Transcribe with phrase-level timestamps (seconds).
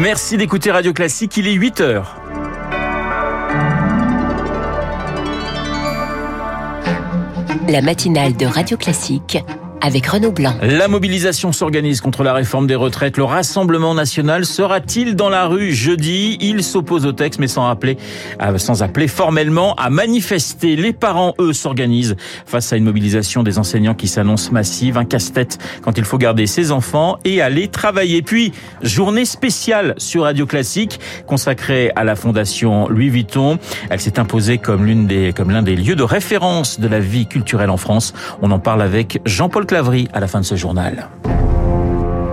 [0.00, 2.20] Merci d'écouter Radio Classique, il est 8 heures.
[7.68, 9.38] La matinale de Radio Classique
[9.80, 10.54] avec Renaud Blanc.
[10.62, 13.16] La mobilisation s'organise contre la réforme des retraites.
[13.16, 16.36] Le Rassemblement national sera-t-il dans la rue jeudi?
[16.40, 17.98] Il s'oppose au texte, mais sans appeler,
[18.42, 20.76] euh, sans appeler formellement à manifester.
[20.76, 24.98] Les parents, eux, s'organisent face à une mobilisation des enseignants qui s'annonce massive.
[24.98, 28.22] Un casse-tête quand il faut garder ses enfants et aller travailler.
[28.22, 33.58] Puis, journée spéciale sur Radio Classique consacrée à la fondation Louis Vuitton.
[33.90, 37.26] Elle s'est imposée comme l'une des, comme l'un des lieux de référence de la vie
[37.26, 38.12] culturelle en France.
[38.42, 41.10] On en parle avec Jean-Paul Claverie à la fin de ce journal.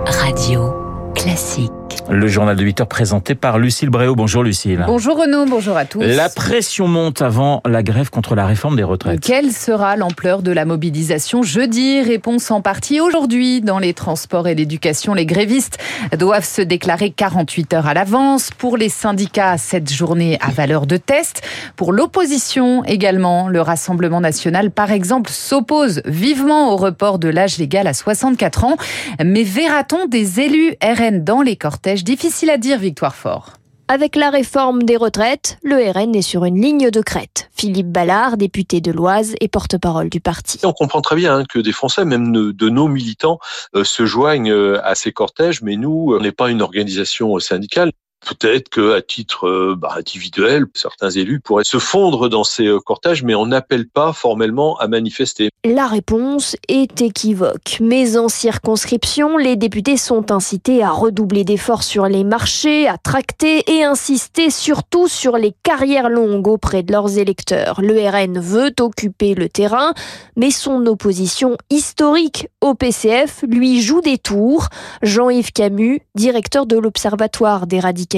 [0.06, 0.72] Radio
[1.14, 1.85] classique.
[2.08, 4.14] Le journal de 8 heures présenté par Lucille Bréau.
[4.14, 4.84] Bonjour Lucille.
[4.86, 6.02] Bonjour Renaud, bonjour à tous.
[6.02, 9.20] La pression monte avant la grève contre la réforme des retraites.
[9.20, 12.02] Quelle sera l'ampleur de la mobilisation jeudi?
[12.02, 13.60] Réponse en partie aujourd'hui.
[13.60, 15.78] Dans les transports et l'éducation, les grévistes
[16.16, 18.50] doivent se déclarer 48 heures à l'avance.
[18.56, 21.42] Pour les syndicats, cette journée à valeur de test.
[21.74, 27.88] Pour l'opposition également, le Rassemblement national, par exemple, s'oppose vivement au report de l'âge légal
[27.88, 28.76] à 64 ans.
[29.24, 33.52] Mais verra-t-on des élus RN dans les cortèges Difficile à dire, Victoire Fort.
[33.88, 37.48] Avec la réforme des retraites, le RN est sur une ligne de crête.
[37.54, 40.58] Philippe Ballard, député de l'Oise et porte-parole du parti.
[40.64, 43.38] On comprend très bien que des Français, même de nos militants,
[43.76, 47.92] euh, se joignent euh, à ces cortèges, mais nous, on n'est pas une organisation syndicale.
[48.26, 52.80] Peut-être que à titre euh, bah, individuel, certains élus pourraient se fondre dans ces euh,
[52.80, 55.50] cortèges, mais on n'appelle pas formellement à manifester.
[55.64, 57.78] La réponse est équivoque.
[57.80, 63.62] Mais en circonscription, les députés sont incités à redoubler d'efforts sur les marchés, à tracter
[63.70, 67.80] et insister surtout sur les carrières longues auprès de leurs électeurs.
[67.80, 69.94] Le RN veut occuper le terrain,
[70.34, 74.66] mais son opposition historique au PCF lui joue des tours.
[75.02, 78.15] Jean-Yves Camus, directeur de l'Observatoire des radicaux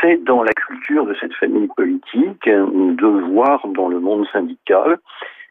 [0.00, 4.98] C'est dans la culture de cette famille politique de voir dans le monde syndical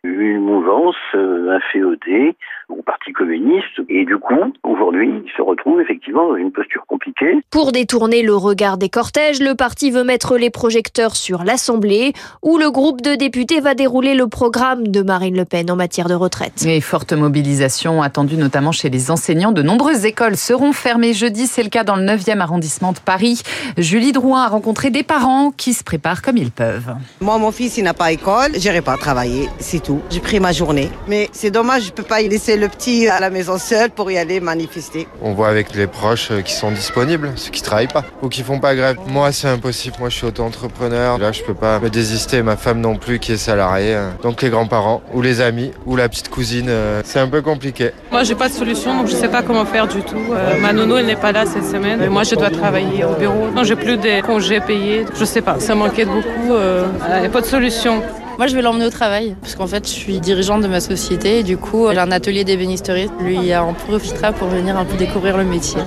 [0.03, 2.35] une mouvance, euh, un féodé
[2.69, 3.81] au Parti communiste.
[3.89, 7.39] Et du coup, aujourd'hui, il se retrouve effectivement dans une posture compliquée.
[7.49, 12.57] Pour détourner le regard des cortèges, le parti veut mettre les projecteurs sur l'Assemblée, où
[12.57, 16.13] le groupe de députés va dérouler le programme de Marine Le Pen en matière de
[16.13, 16.63] retraite.
[16.65, 19.51] Et forte mobilisation attendue notamment chez les enseignants.
[19.51, 21.47] De nombreuses écoles seront fermées jeudi.
[21.47, 23.41] C'est le cas dans le 9e arrondissement de Paris.
[23.77, 26.95] Julie Drouin a rencontré des parents qui se préparent comme ils peuvent.
[27.21, 28.51] Moi, mon fils, il n'a pas école.
[28.55, 29.88] J'irai pas travailler, c'est tout.
[30.09, 30.89] J'ai pris ma journée.
[31.07, 34.11] Mais c'est dommage, je peux pas y laisser le petit à la maison seul pour
[34.11, 35.07] y aller manifester.
[35.21, 38.59] On voit avec les proches qui sont disponibles, ceux qui travaillent pas ou qui font
[38.59, 38.97] pas grève.
[39.07, 39.95] Moi, c'est impossible.
[39.99, 41.17] Moi, je suis auto-entrepreneur.
[41.17, 42.41] Là, je peux pas me désister.
[42.43, 43.97] Ma femme non plus qui est salariée.
[44.23, 47.91] Donc les grands-parents ou les amis ou la petite cousine, euh, c'est un peu compliqué.
[48.11, 50.17] Moi, j'ai pas de solution, donc je sais pas comment faire du tout.
[50.31, 52.01] Euh, ma nounou, elle n'est pas là cette semaine.
[52.01, 53.47] Et moi, je dois travailler au bureau.
[53.55, 55.05] Non, j'ai plus de congés payés.
[55.17, 55.59] Je sais pas.
[55.59, 56.53] Ça m'inquiète beaucoup.
[56.53, 56.85] Euh,
[57.15, 58.01] il n'y a pas de solution.
[58.39, 61.39] Moi, je vais l'emmener au travail, parce qu'en fait, je suis dirigeante de ma société
[61.39, 63.09] et du coup, j'ai un atelier d'ébénisterie.
[63.19, 65.81] Lui en profitera pour venir un peu découvrir le métier.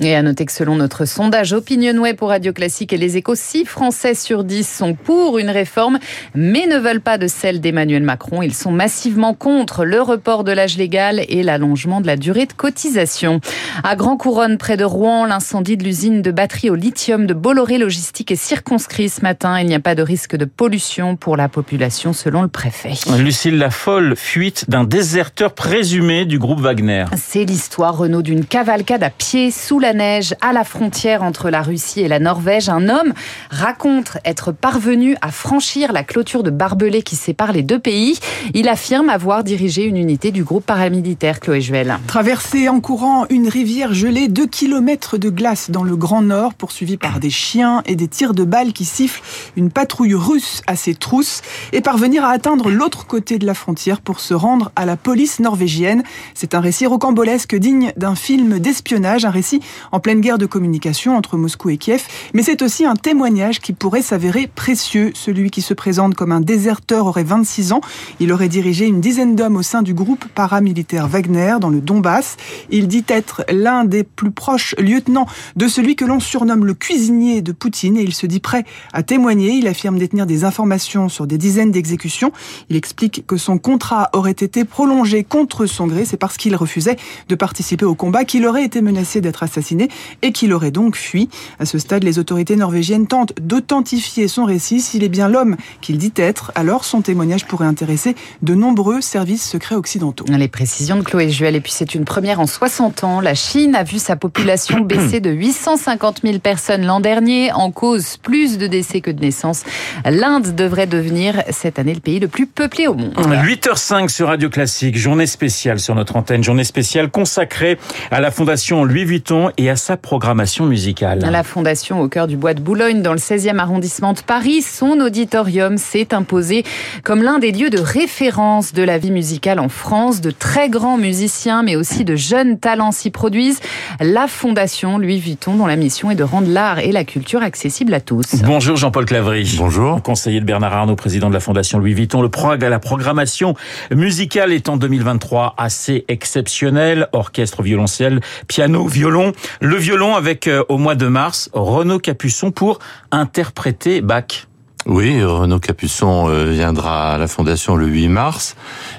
[0.00, 3.64] Et à noter que selon notre sondage Opinionway pour Radio Classique et les échos, 6
[3.64, 5.98] Français sur 10 sont pour une réforme,
[6.36, 8.42] mais ne veulent pas de celle d'Emmanuel Macron.
[8.42, 12.52] Ils sont massivement contre le report de l'âge légal et l'allongement de la durée de
[12.52, 13.40] cotisation.
[13.82, 17.78] À Grand Couronne, près de Rouen, l'incendie de l'usine de batterie au lithium de Bolloré
[17.78, 19.58] Logistique est circonscrit ce matin.
[19.58, 22.94] Il n'y a pas de risque de pollution pour la population, selon le préfet.
[23.18, 27.06] Lucille Lafolle, fuite d'un déserteur présumé du groupe Wagner.
[27.16, 31.62] C'est l'histoire, Renaud, d'une cavalcade à pied sous la neige à la frontière entre la
[31.62, 32.68] Russie et la Norvège.
[32.68, 33.12] Un homme
[33.50, 38.18] raconte être parvenu à franchir la clôture de barbelés qui sépare les deux pays.
[38.54, 41.98] Il affirme avoir dirigé une unité du groupe paramilitaire Chloé Juel.
[42.06, 46.96] Traverser en courant une rivière gelée, deux kilomètres de glace dans le Grand Nord, poursuivi
[46.96, 49.22] par des chiens et des tirs de balles qui sifflent,
[49.56, 54.00] une patrouille russe à ses trousses et parvenir à atteindre l'autre côté de la frontière
[54.00, 56.02] pour se rendre à la police norvégienne.
[56.34, 59.60] C'est un récit rocambolesque digne d'un film d'espionnage, un récit
[59.92, 62.04] en pleine guerre de communication entre Moscou et Kiev,
[62.34, 65.12] mais c'est aussi un témoignage qui pourrait s'avérer précieux.
[65.14, 67.80] Celui qui se présente comme un déserteur aurait 26 ans.
[68.20, 72.36] Il aurait dirigé une dizaine d'hommes au sein du groupe paramilitaire Wagner dans le Donbass.
[72.70, 75.26] Il dit être l'un des plus proches lieutenants
[75.56, 79.02] de celui que l'on surnomme le cuisinier de Poutine et il se dit prêt à
[79.02, 79.52] témoigner.
[79.52, 82.32] Il affirme détenir des informations sur des dizaines d'exécutions.
[82.70, 86.04] Il explique que son contrat aurait été prolongé contre son gré.
[86.04, 86.96] C'est parce qu'il refusait
[87.28, 89.88] de participer au combat qu'il aurait été menacé d'être assassiné assassiné
[90.22, 91.28] et qu'il aurait donc fui.
[91.58, 94.80] À ce stade, les autorités norvégiennes tentent d'authentifier son récit.
[94.80, 99.48] S'il est bien l'homme qu'il dit être, alors son témoignage pourrait intéresser de nombreux services
[99.48, 100.24] secrets occidentaux.
[100.28, 101.56] Les précisions de Chloé Juel.
[101.56, 103.20] Et puis c'est une première en 60 ans.
[103.20, 107.52] La Chine a vu sa population baisser de 850 000 personnes l'an dernier.
[107.52, 109.64] En cause, plus de décès que de naissances.
[110.04, 113.14] L'Inde devrait devenir cette année le pays le plus peuplé au monde.
[113.16, 114.96] 8h05 sur Radio Classique.
[114.96, 116.42] Journée spéciale sur notre antenne.
[116.42, 117.78] Journée spéciale consacrée
[118.10, 121.18] à la Fondation Louis Vuitton et à sa programmation musicale.
[121.30, 125.00] La Fondation au cœur du bois de Boulogne, dans le 16e arrondissement de Paris, son
[125.00, 126.64] auditorium s'est imposé
[127.02, 130.20] comme l'un des lieux de référence de la vie musicale en France.
[130.20, 133.58] De très grands musiciens, mais aussi de jeunes talents s'y produisent.
[134.00, 137.94] La Fondation Louis Vuitton, dont la mission est de rendre l'art et la culture accessibles
[137.94, 138.36] à tous.
[138.44, 139.56] Bonjour Jean-Paul Clavry.
[139.58, 140.00] Bonjour.
[140.02, 142.22] Conseiller de Bernard Arnault, président de la Fondation Louis Vuitton.
[142.22, 143.54] Le prog à la programmation
[143.90, 147.08] musicale est en 2023 assez exceptionnel.
[147.12, 149.32] Orchestre, violoncelle, piano, violon.
[149.60, 152.78] Le violon avec euh, au mois de mars Renaud Capuçon pour
[153.10, 154.46] interpréter Bach.
[154.86, 158.56] Oui, Renaud Capuçon euh, viendra à la Fondation le 8 mars.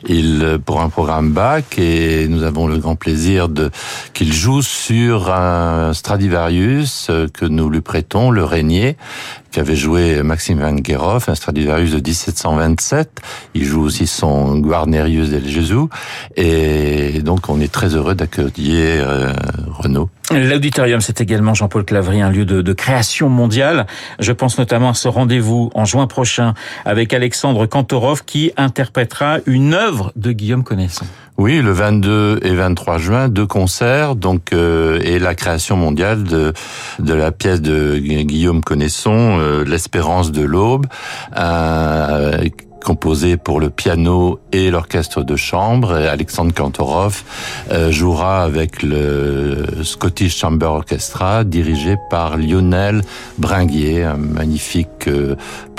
[0.07, 3.72] Il euh, pour un programme Bach et nous avons le grand plaisir de
[4.13, 8.98] qu'il joue sur un Stradivarius que nous lui prêtons, le Régnier,
[9.51, 13.22] qu'avait joué Maxime Van Gerhoff, un Stradivarius de 1727.
[13.54, 15.88] Il joue aussi son Guarnerius del Gesù
[16.36, 19.06] et donc on est très heureux d'accueillir
[19.68, 20.10] Renaud.
[20.31, 23.88] L'auditorium, c'est également Jean-Paul Clavry, un lieu de, de, création mondiale.
[24.19, 26.54] Je pense notamment à ce rendez-vous en juin prochain
[26.86, 31.07] avec Alexandre Kantorov qui interprétera une œuvre de Guillaume Connaissant.
[31.39, 36.53] Oui, le 22 et 23 juin, deux concerts, donc euh, et la création mondiale de
[37.00, 40.88] la pièce de Guillaume Connaisson, euh, l'Espérance de l'aube,
[41.38, 42.39] euh,
[43.44, 45.94] pour le piano et l'orchestre de chambre.
[45.94, 47.24] Alexandre Kantorov
[47.71, 53.03] euh, jouera avec le Scottish Chamber Orchestra, dirigé par Lionel
[53.38, 55.09] Bringuier, un magnifique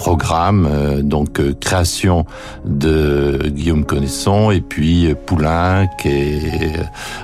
[0.01, 2.25] programme, euh, donc création
[2.65, 6.41] de Guillaume Connaisson et puis Poulenc et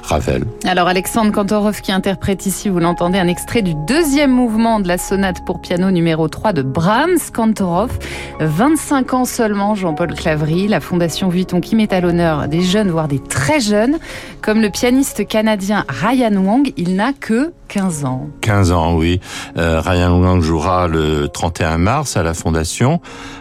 [0.02, 0.44] Ravel.
[0.67, 4.99] Alors Alexandre Kantorov qui interprète ici, vous l'entendez, un extrait du deuxième mouvement de la
[4.99, 7.31] sonate pour piano numéro 3 de Brahms.
[7.32, 7.99] Kantorov,
[8.40, 13.08] 25 ans seulement Jean-Paul Clavry, la Fondation Vuitton qui met à l'honneur des jeunes, voire
[13.08, 13.96] des très jeunes,
[14.43, 18.29] comme le pianiste canadien Ryan Wong, il n'a que 15 ans.
[18.43, 19.20] 15 ans, oui.
[19.56, 22.65] Euh, Ryan Wong jouera le 31 mars à la Fondation,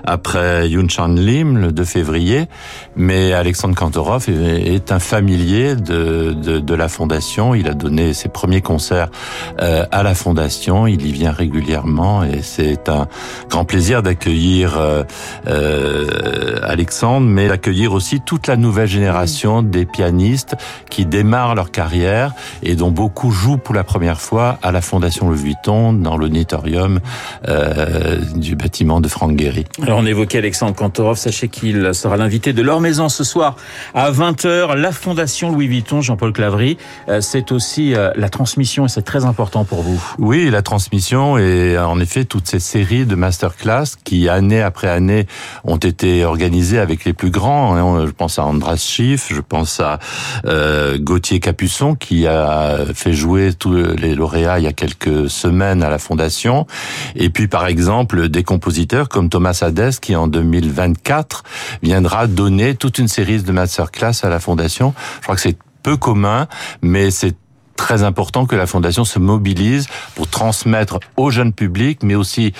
[0.03, 2.47] après Yun Chan Lim le 2 février,
[2.95, 7.55] mais Alexandre Kantorov est, un familier de, de, de, la Fondation.
[7.55, 9.09] Il a donné ses premiers concerts
[9.61, 13.07] euh, à la Fondation, il y vient régulièrement et c'est un
[13.49, 14.77] grand plaisir d'accueillir
[15.47, 20.55] euh, Alexandre, mais d'accueillir aussi toute la nouvelle génération des pianistes
[20.89, 22.33] qui démarrent leur carrière
[22.63, 26.99] et dont beaucoup jouent pour la première fois à la Fondation Le Vuitton dans l'auditorium
[27.47, 29.63] euh, du bâtiment de Franck Guéry.
[29.81, 33.55] Alors on évoquait Alexandre Kantorov, sachez qu'il sera l'invité de leur maison ce soir
[33.93, 34.75] à 20h.
[34.75, 36.77] La Fondation Louis Vuitton, Jean-Paul Clavry,
[37.07, 40.03] euh, c'est aussi euh, la transmission et c'est très important pour vous.
[40.19, 45.27] Oui, la transmission et en effet toutes ces séries de masterclass qui année après année
[45.63, 48.05] ont été organisées avec les plus grands.
[48.05, 49.99] Je pense à Andras Schiff, je pense à
[50.45, 55.83] euh, Gauthier Capuçon qui a fait jouer tous les lauréats il y a quelques semaines
[55.83, 56.67] à la Fondation.
[57.15, 61.43] Et puis par exemple des compositeurs comme Thomas Hadès qui en 2024
[61.83, 64.93] viendra donner toute une série de masterclass à la Fondation.
[65.17, 66.47] Je crois que c'est peu commun,
[66.81, 67.35] mais c'est
[67.75, 72.53] très important que la Fondation se mobilise pour transmettre au jeune public, mais aussi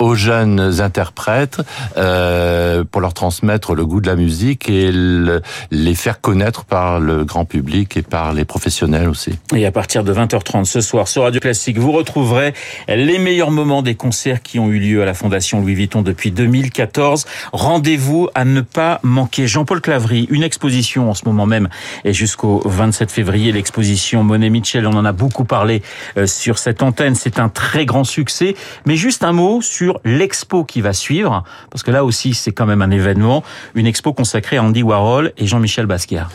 [0.00, 1.60] aux jeunes interprètes,
[1.96, 6.98] euh, pour leur transmettre le goût de la musique et le, les faire connaître par
[6.98, 9.38] le grand public et par les professionnels aussi.
[9.54, 12.54] Et à partir de 20h30 ce soir sur Radio Classique, vous retrouverez
[12.88, 16.30] les meilleurs moments des concerts qui ont eu lieu à la Fondation Louis Vuitton depuis
[16.30, 17.26] 2014.
[17.52, 19.46] Rendez-vous à ne pas manquer.
[19.46, 21.68] Jean-Paul Clavry, une exposition en ce moment même
[22.04, 25.82] et jusqu'au 27 février, l'exposition Monet Mitchell, on en a beaucoup parlé
[26.16, 28.54] euh, sur cette antenne, c'est un très grand succès.
[28.86, 32.66] Mais juste un mot sur l'expo qui va suivre, parce que là aussi c'est quand
[32.66, 33.42] même un événement,
[33.74, 36.28] une expo consacrée à Andy Warhol et Jean-Michel Basquiat.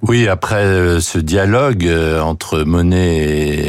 [0.00, 3.16] Oui, après euh, ce dialogue euh, entre Monet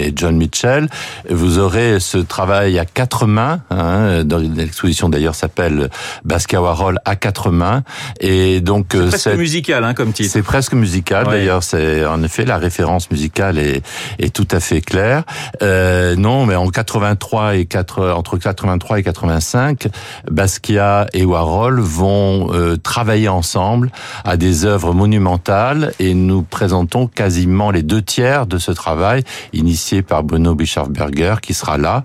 [0.07, 0.87] et John Mitchell,
[1.29, 3.61] vous aurez ce travail à quatre mains.
[3.71, 5.89] Hein, dans l'exposition d'ailleurs s'appelle
[6.25, 7.83] Basquiat Warhol à quatre mains.
[8.19, 10.29] Et donc c'est presque musical, hein, comme titre.
[10.31, 11.25] C'est presque musical.
[11.25, 11.39] Ouais.
[11.39, 13.81] D'ailleurs, c'est en effet la référence musicale est,
[14.19, 15.23] est tout à fait claire.
[15.61, 19.87] Euh, non, mais en 83 et 4, entre 83 et 85,
[20.29, 23.91] Basquiat et Warhol vont euh, travailler ensemble
[24.25, 29.23] à des œuvres monumentales et nous présentons quasiment les deux tiers de ce travail
[29.53, 32.03] initié par Bruno Bischofberger qui sera là.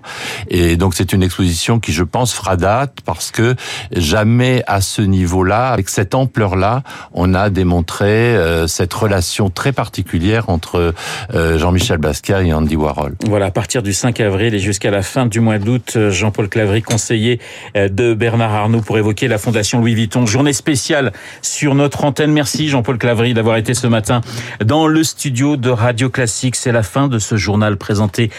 [0.49, 3.55] Et donc c'est une exposition qui, je pense, fera date parce que
[3.91, 10.49] jamais à ce niveau-là, avec cette ampleur-là, on a démontré euh, cette relation très particulière
[10.49, 10.93] entre
[11.33, 13.15] euh, Jean-Michel Basquiat et Andy Warhol.
[13.27, 16.49] Voilà, à partir du 5 avril et jusqu'à la fin du mois d'août, euh, Jean-Paul
[16.49, 17.39] Clavry, conseiller
[17.75, 20.25] de Bernard Arnault pour évoquer la Fondation Louis Vuitton.
[20.25, 22.31] Journée spéciale sur notre antenne.
[22.31, 24.04] Merci Jean-Paul Clavry d'avoir été ce matin
[24.63, 26.55] dans le studio de Radio Classique.
[26.55, 28.31] C'est la fin de ce journal présenté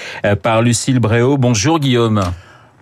[0.42, 1.36] par Lucille Bréau.
[1.38, 2.22] Bonjour Guillaume.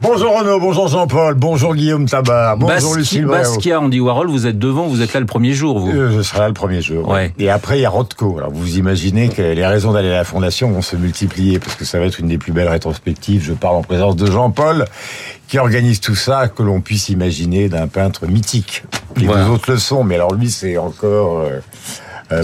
[0.00, 4.87] Bonjour Renaud, bonjour Jean-Paul, bonjour Guillaume Tabar, bonjour Lucille Basquiat, Andy Warhol, vous êtes devant,
[4.87, 7.09] vous êtes là le premier jour, vous euh, Je serai là le premier jour.
[7.09, 7.33] Ouais.
[7.38, 8.37] Et après, il y a Rothko.
[8.37, 11.85] Alors vous imaginez que les raisons d'aller à la Fondation vont se multiplier, parce que
[11.85, 13.45] ça va être une des plus belles rétrospectives.
[13.45, 14.85] Je parle en présence de Jean-Paul,
[15.49, 18.85] qui organise tout ça, que l'on puisse imaginer d'un peintre mythique.
[19.17, 21.38] Les deux autres le sont, mais alors lui, c'est encore...
[21.38, 21.61] Euh, euh,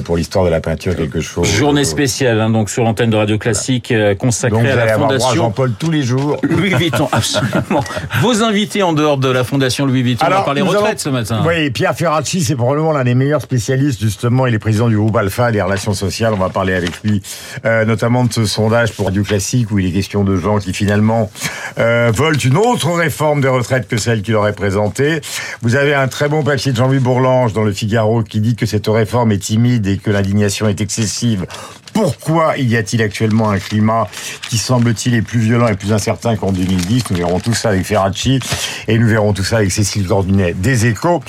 [0.04, 1.46] pour l'histoire de la peinture quelque chose.
[1.48, 5.72] Journée spéciale hein, donc sur l'antenne de Radio Classique euh, consacrée à la fondation Jean-Paul
[5.78, 6.38] tous les jours.
[6.42, 7.82] Louis Vuitton, absolument.
[8.20, 11.08] Vos invités en dehors de la fondation Louis Vuitton, Alors, on va parler retraite ce
[11.08, 11.42] matin.
[11.46, 14.46] Oui, Pierre Ferracci, c'est probablement l'un des meilleurs spécialistes justement.
[14.46, 16.32] Il est président du groupe Alpha des relations sociales.
[16.34, 17.22] On va parler avec lui
[17.64, 20.72] euh, notamment de ce sondage pour Radio Classique où il est question de gens qui
[20.72, 21.30] finalement
[21.78, 25.20] euh, veulent une autre réforme des retraites que celle qu'il aurait présentée.
[25.62, 28.66] Vous avez un très bon papier de Jean-Louis Bourlange dans le Figaro qui dit que
[28.66, 31.46] cette réforme est timide et que l'indignation est excessive,
[31.92, 34.08] pourquoi y a-t-il actuellement un climat
[34.48, 37.84] qui semble-t-il est plus violent et plus incertain qu'en 2010 Nous verrons tout ça avec
[37.84, 38.40] Ferracci
[38.88, 41.22] et nous verrons tout ça avec Cécile Gordinet des Échos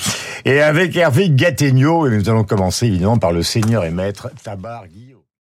[0.44, 2.06] et avec Hervé Gattegno.
[2.06, 5.11] Et nous allons commencer évidemment par le seigneur et maître Tabar Guillaume.